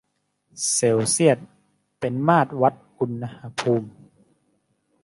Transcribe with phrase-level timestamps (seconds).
[0.73, 1.37] เซลเซียส
[1.99, 3.89] เป็นมาตรวัดอุณหภูมิ